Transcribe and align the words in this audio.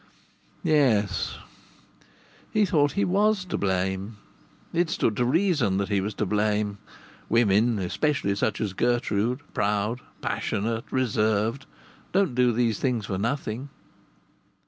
Yes, 0.63 1.35
he 2.51 2.65
thought 2.65 2.93
he 2.93 3.05
was 3.05 3.45
to 3.45 3.55
blame. 3.55 4.17
It 4.73 4.89
stood 4.89 5.15
to 5.17 5.25
reason 5.25 5.77
that 5.77 5.89
he 5.89 6.01
was 6.01 6.15
to 6.15 6.25
blame. 6.25 6.79
Women, 7.29 7.77
especially 7.77 8.33
such 8.35 8.59
as 8.59 8.73
Gertrude, 8.73 9.41
proud, 9.53 9.99
passionate, 10.19 10.85
reserved, 10.89 11.67
don't 12.13 12.33
do 12.33 12.51
these 12.51 12.79
things 12.79 13.05
for 13.05 13.19
nothing. 13.19 13.69